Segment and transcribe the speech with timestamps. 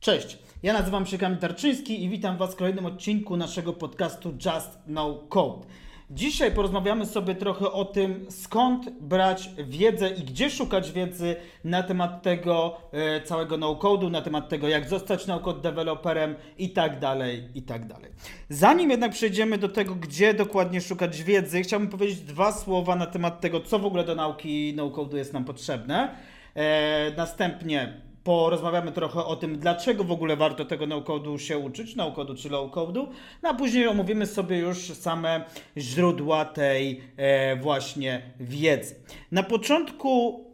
[0.00, 4.78] Cześć, ja nazywam się Kamil Tarczyński i witam Was w kolejnym odcinku naszego podcastu Just
[4.86, 5.66] No Code.
[6.10, 12.22] Dzisiaj porozmawiamy sobie trochę o tym, skąd brać wiedzę i gdzie szukać wiedzy na temat
[12.22, 17.62] tego e, całego no-code'u, na temat tego, jak zostać no-code deweloperem i tak dalej, i
[17.62, 18.10] tak dalej.
[18.48, 23.40] Zanim jednak przejdziemy do tego, gdzie dokładnie szukać wiedzy, chciałbym powiedzieć dwa słowa na temat
[23.40, 26.16] tego, co w ogóle do nauki no-code'u jest nam potrzebne.
[26.54, 32.36] E, następnie porozmawiamy trochę o tym, dlaczego w ogóle warto tego no-code'u się uczyć, no-code'u
[32.36, 33.06] czy low-code'u,
[33.42, 35.44] no a później omówimy sobie już same
[35.76, 38.94] źródła tej e, właśnie wiedzy.
[39.32, 40.44] Na początku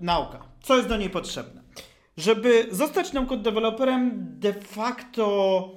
[0.00, 0.42] nauka.
[0.62, 1.62] Co jest do niej potrzebne?
[2.16, 5.70] Żeby zostać no-code deweloperem, de facto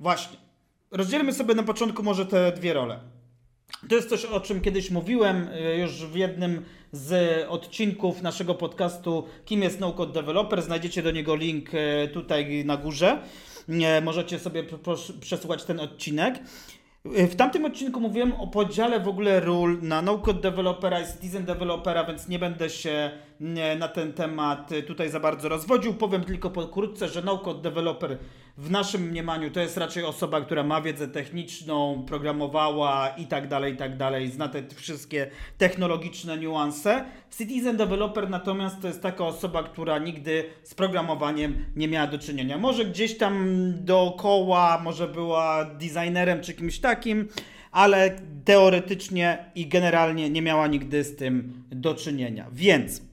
[0.00, 0.36] właśnie
[0.90, 3.00] rozdzielmy sobie na początku może te dwie role.
[3.88, 9.24] To jest coś, o czym kiedyś mówiłem e, już w jednym z odcinków naszego podcastu
[9.44, 10.62] Kim jest No Code Developer.
[10.62, 13.22] Znajdziecie do niego link e, tutaj na górze.
[13.68, 14.64] E, możecie sobie
[15.20, 16.38] przesłuchać ten odcinek.
[17.04, 22.04] W tamtym odcinku mówiłem o podziale w ogóle ról na no-code developera i citizen developera,
[22.04, 23.10] więc nie będę się
[23.78, 25.94] na ten temat tutaj za bardzo rozwodził.
[25.94, 28.18] Powiem tylko pokrótce, że no-code developer
[28.58, 33.74] w naszym mniemaniu to jest raczej osoba, która ma wiedzę techniczną, programowała i tak dalej,
[33.74, 37.04] i tak dalej, zna te wszystkie technologiczne niuanse.
[37.38, 42.58] Citizen developer natomiast to jest taka osoba, która nigdy z programowaniem nie miała do czynienia.
[42.58, 47.28] Może gdzieś tam dookoła, może była designerem czy kimś takim,
[47.72, 52.46] ale teoretycznie i generalnie nie miała nigdy z tym do czynienia.
[52.52, 53.05] Więc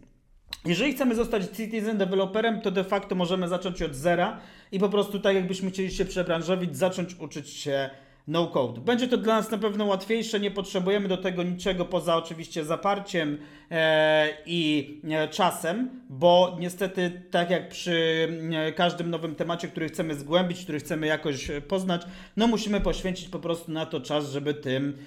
[0.65, 4.39] jeżeli chcemy zostać citizen developerem, to de facto możemy zacząć od zera
[4.71, 7.89] i po prostu tak jakbyśmy chcieli się przebranżowić, zacząć uczyć się
[8.27, 8.81] no code.
[8.81, 13.37] Będzie to dla nas na pewno łatwiejsze, nie potrzebujemy do tego niczego poza oczywiście zaparciem
[13.71, 20.15] e, i e, czasem, bo niestety tak jak przy e, każdym nowym temacie, który chcemy
[20.15, 22.01] zgłębić, który chcemy jakoś poznać,
[22.37, 24.97] no musimy poświęcić po prostu na to czas, żeby tym,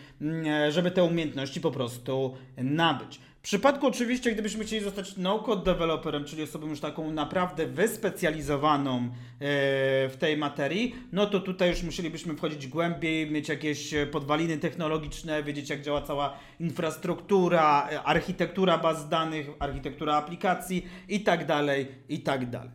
[0.46, 3.20] e, żeby te umiejętności po prostu nabyć.
[3.46, 9.08] W przypadku oczywiście, gdybyśmy chcieli zostać no-code developerem, czyli osobą już taką naprawdę wyspecjalizowaną e,
[10.08, 15.70] w tej materii, no to tutaj już musielibyśmy wchodzić głębiej, mieć jakieś podwaliny technologiczne, wiedzieć
[15.70, 22.70] jak działa cała infrastruktura, architektura baz danych, architektura aplikacji i tak dalej, i tak dalej.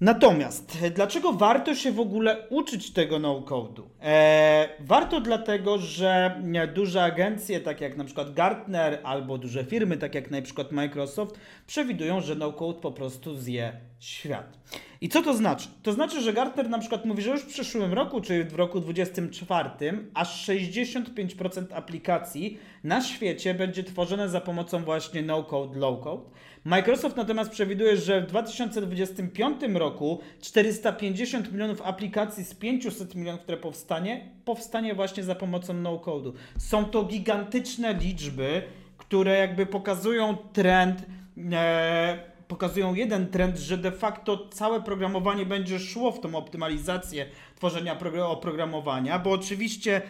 [0.00, 3.82] Natomiast dlaczego warto się w ogóle uczyć tego no-code'u?
[4.02, 6.42] E, warto dlatego, że
[6.74, 11.38] duże agencje, tak jak na przykład Gartner, albo duże firmy, tak jak na przykład Microsoft,
[11.66, 14.58] przewidują, że no-code po prostu zje świat.
[15.00, 15.68] I co to znaczy?
[15.82, 18.80] To znaczy, że Gartner na przykład mówi, że już w przyszłym roku, czyli w roku
[18.80, 19.70] 2024,
[20.14, 26.20] aż 65% aplikacji na świecie będzie tworzone za pomocą właśnie no-code, low-code.
[26.64, 34.28] Microsoft natomiast przewiduje, że w 2025 roku 450 milionów aplikacji z 500 milionów, które powstanie,
[34.44, 36.32] powstanie właśnie za pomocą no-code'u.
[36.58, 38.62] Są to gigantyczne liczby,
[38.96, 41.06] które jakby pokazują trend.
[41.52, 47.26] E, pokazują jeden trend, że de facto całe programowanie będzie szło w tą optymalizację
[47.56, 50.02] tworzenia oprogramowania, bo oczywiście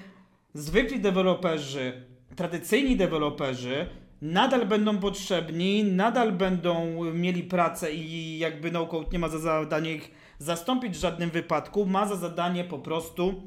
[0.54, 2.02] zwykli deweloperzy,
[2.36, 3.86] tradycyjni deweloperzy
[4.22, 10.10] nadal będą potrzebni, nadal będą mieli pracę i jakby no nie ma za zadanie ich
[10.38, 13.42] zastąpić w żadnym wypadku, ma za zadanie po prostu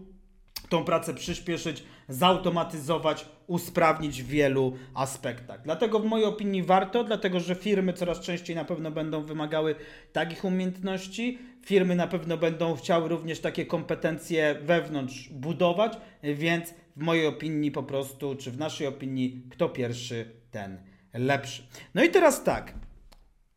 [0.72, 5.62] tą pracę przyspieszyć, zautomatyzować, usprawnić w wielu aspektach.
[5.62, 9.76] Dlatego w mojej opinii warto, dlatego że firmy coraz częściej na pewno będą wymagały
[10.14, 11.40] takich umiejętności.
[11.66, 15.94] Firmy na pewno będą chciały również takie kompetencje wewnątrz budować,
[16.24, 20.78] więc w mojej opinii po prostu, czy w naszej opinii, kto pierwszy, ten
[21.14, 21.64] lepszy.
[21.96, 22.74] No i teraz tak.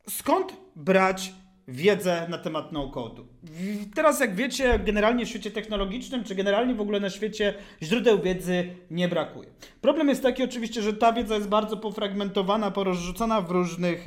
[0.09, 1.33] Skąd brać
[1.69, 3.25] wiedzę na temat no-code'u.
[3.95, 8.75] Teraz, jak wiecie, generalnie w świecie technologicznym, czy generalnie w ogóle na świecie źródeł wiedzy
[8.91, 9.49] nie brakuje.
[9.81, 14.05] Problem jest taki oczywiście, że ta wiedza jest bardzo pofragmentowana, porozrzucona w różnych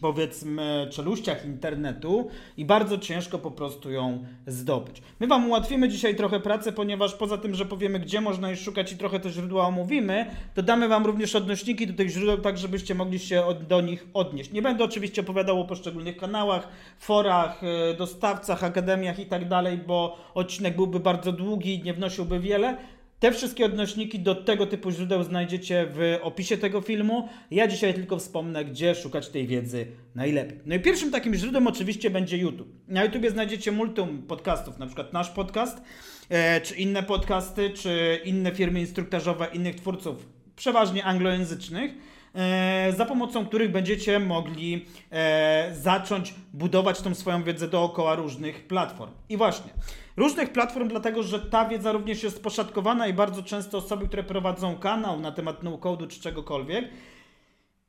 [0.00, 5.02] powiedzmy czeluściach internetu i bardzo ciężko po prostu ją zdobyć.
[5.20, 8.92] My Wam ułatwimy dzisiaj trochę pracę, ponieważ poza tym, że powiemy gdzie można je szukać
[8.92, 12.94] i trochę te źródła omówimy, to damy Wam również odnośniki do tych źródeł, tak żebyście
[12.94, 14.52] mogli się do nich odnieść.
[14.52, 16.68] Nie będę oczywiście opowiadał o poszczególnych kanałach,
[16.98, 22.40] forach, e, dostawcach, akademiach i tak dalej, bo odcinek byłby bardzo długi i nie wnosiłby
[22.40, 22.76] wiele,
[23.20, 27.28] te wszystkie odnośniki do tego typu źródeł znajdziecie w opisie tego filmu.
[27.50, 30.58] Ja dzisiaj tylko wspomnę, gdzie szukać tej wiedzy najlepiej.
[30.66, 32.68] No i pierwszym takim źródłem oczywiście będzie YouTube.
[32.88, 35.82] Na YouTubie znajdziecie multum podcastów, na przykład nasz podcast,
[36.28, 41.92] e, czy inne podcasty, czy inne firmy instruktażowe innych twórców, przeważnie anglojęzycznych.
[42.34, 49.12] e, za pomocą których będziecie mogli e, zacząć budować tą swoją wiedzę dookoła różnych platform.
[49.28, 49.70] I właśnie,
[50.16, 54.76] różnych platform, dlatego że ta wiedza również jest poszatkowana i bardzo często osoby, które prowadzą
[54.76, 56.84] kanał na temat no-code'u czy czegokolwiek,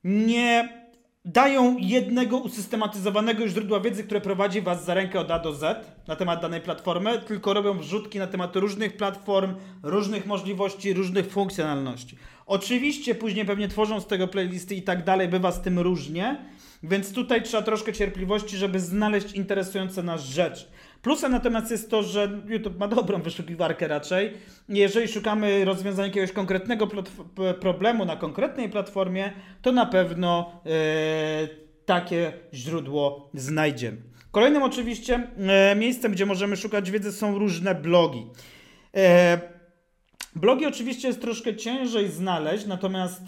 [0.04, 0.80] nie
[1.26, 6.16] dają jednego usystematyzowanego źródła wiedzy, które prowadzi Was za rękę od A do Z na
[6.16, 12.18] temat danej platformy, tylko robią wrzutki na temat różnych platform, różnych możliwości, różnych funkcjonalności.
[12.50, 16.46] Oczywiście później pewnie tworzą z tego playlisty i tak dalej, bywa z tym różnie,
[16.84, 20.66] więc tutaj trzeba troszkę cierpliwości, żeby znaleźć interesujące nas rzeczy.
[21.02, 24.34] Plusem natomiast jest to, że YouTube ma dobrą wyszukiwarkę raczej.
[24.70, 26.88] Jeżeli szukamy rozwiązania jakiegoś konkretnego
[27.62, 30.72] problemu na konkretnej platformie, to na pewno yy,
[31.86, 33.98] takie źródło znajdziemy.
[34.32, 35.28] Kolejnym oczywiście
[35.70, 38.28] yy, miejscem, gdzie możemy szukać wiedzy są różne blogi.
[38.94, 39.02] Yy,
[40.36, 43.22] Blogi oczywiście jest troszkę ciężej znaleźć, natomiast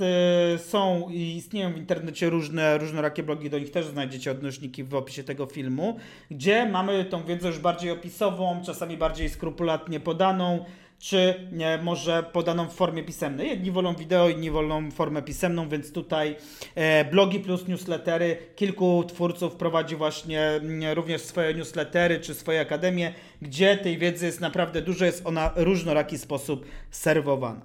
[0.56, 4.96] y, są i istnieją w internecie różne, różnorakie blogi, do nich też znajdziecie odnośniki w
[4.96, 5.98] opisie tego filmu,
[6.32, 10.66] gdzie mamy tą wiedzę już bardziej opisową, czasami bardziej skrupulatnie podaną,
[11.02, 11.48] czy
[11.84, 13.50] może podaną w formie pisemnej.
[13.50, 16.36] Jedni wolą wideo, inni wolą formę pisemną, więc tutaj
[16.76, 18.38] e, blogi plus newslettery.
[18.56, 24.42] Kilku twórców prowadzi właśnie mm, również swoje newslettery czy swoje akademie, gdzie tej wiedzy jest
[24.42, 27.62] naprawdę dużo, jest ona w różnoraki sposób serwowana.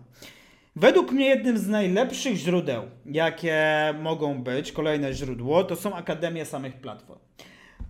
[0.77, 3.65] Według mnie jednym z najlepszych źródeł, jakie
[4.03, 7.21] mogą być, kolejne źródło, to są akademie samych platform.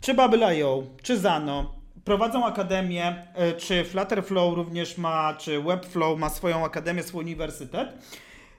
[0.01, 1.76] Czy Babel.io, czy Zano,
[2.07, 7.89] prowadzą akademię, e, czy Flutterflow również ma, czy Webflow ma swoją akademię, swój uniwersytet,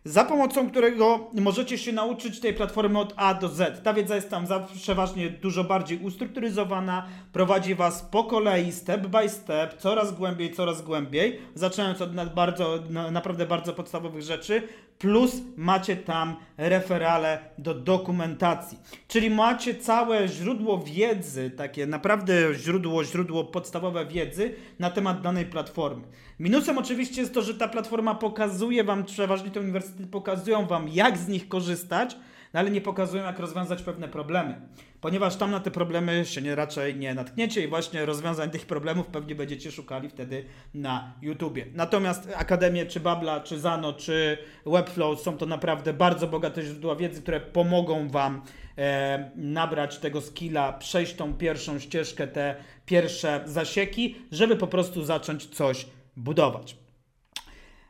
[0.03, 3.83] za pomocą którego możecie się nauczyć tej platformy od A do Z.
[3.83, 4.45] Ta wiedza jest tam
[4.75, 11.39] przeważnie dużo bardziej ustrukturyzowana, prowadzi Was po kolei, step by step, coraz głębiej, coraz głębiej,
[11.55, 12.79] zaczynając od bardzo,
[13.11, 14.67] naprawdę bardzo podstawowych rzeczy,
[14.99, 18.77] plus macie tam referale do dokumentacji.
[19.07, 26.03] Czyli macie całe źródło wiedzy, takie naprawdę źródło, źródło podstawowe wiedzy na temat danej platformy.
[26.39, 31.17] Minusem oczywiście jest to, że ta platforma pokazuje Wam, przeważnie te uniwersytety pokazują Wam, jak
[31.17, 32.17] z nich korzystać,
[32.53, 34.61] no ale nie pokazują, jak rozwiązać pewne problemy.
[35.01, 39.07] Ponieważ tam na te problemy się nie, raczej nie natkniecie i właśnie rozwiązań tych problemów
[39.07, 41.65] pewnie będziecie szukali wtedy na YouTubie.
[41.73, 47.21] Natomiast Akademie, czy Babla, czy Zano, czy Webflow są to naprawdę bardzo bogate źródła wiedzy,
[47.21, 48.41] które pomogą Wam
[48.77, 52.55] e, nabrać tego skilla, przejść tą pierwszą ścieżkę, te
[52.85, 56.86] pierwsze zasieki, żeby po prostu zacząć coś budować.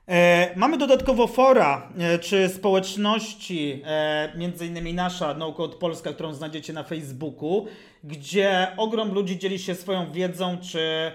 [0.09, 6.73] E, mamy dodatkowo fora e, czy społeczności, e, między innymi nasza NoCode Polska, którą znajdziecie
[6.73, 7.67] na Facebooku,
[8.07, 11.11] gdzie ogrom ludzi dzieli się swoją wiedzą czy,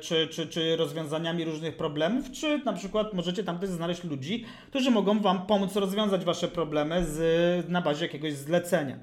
[0.00, 4.90] czy, czy, czy rozwiązaniami różnych problemów, czy na przykład możecie tam też znaleźć ludzi, którzy
[4.90, 8.96] mogą Wam pomóc rozwiązać Wasze problemy z, na bazie jakiegoś zlecenia.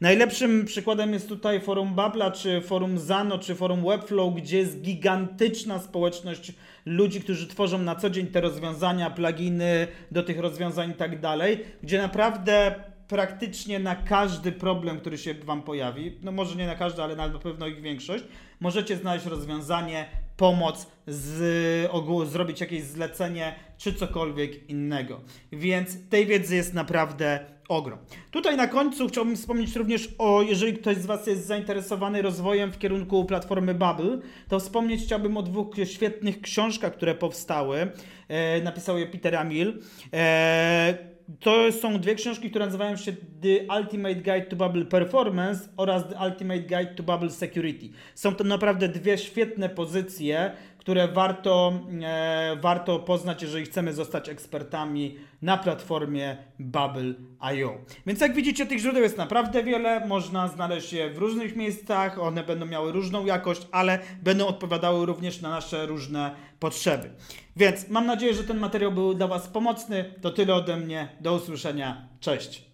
[0.00, 5.78] Najlepszym przykładem jest tutaj forum Babla, czy forum Zano, czy forum Webflow, gdzie jest gigantyczna
[5.78, 6.52] społeczność
[6.86, 11.64] ludzi, którzy tworzą na co dzień te rozwiązania, pluginy do tych rozwiązań i tak dalej,
[11.82, 12.74] gdzie naprawdę
[13.12, 17.28] praktycznie na każdy problem, który się Wam pojawi, no może nie na każdy, ale na
[17.28, 18.24] pewno ich większość,
[18.60, 20.06] możecie znaleźć rozwiązanie,
[20.36, 25.20] pomoc, z, ogół, zrobić jakieś zlecenie czy cokolwiek innego.
[25.52, 27.98] Więc tej wiedzy jest naprawdę ogrom.
[28.30, 32.78] Tutaj na końcu chciałbym wspomnieć również o, jeżeli ktoś z Was jest zainteresowany rozwojem w
[32.78, 37.90] kierunku platformy Bubble, to wspomnieć chciałbym o dwóch świetnych książkach, które powstały.
[38.28, 39.82] E, napisał je Peter Amil.
[40.12, 46.08] E, to są dwie książki, które nazywają się The Ultimate Guide to Bubble Performance oraz
[46.08, 47.88] The Ultimate Guide to Bubble Security.
[48.14, 51.72] Są to naprawdę dwie świetne pozycje, które warto,
[52.02, 57.78] e, warto poznać, jeżeli chcemy zostać ekspertami na platformie Bubble.io.
[58.06, 62.44] Więc jak widzicie, tych źródeł jest naprawdę wiele, można znaleźć je w różnych miejscach, one
[62.44, 67.10] będą miały różną jakość, ale będą odpowiadały również na nasze różne potrzeby.
[67.56, 70.14] Więc mam nadzieję, że ten materiał był dla Was pomocny.
[70.20, 71.08] To tyle ode mnie.
[71.20, 72.08] Do usłyszenia.
[72.20, 72.71] Cześć.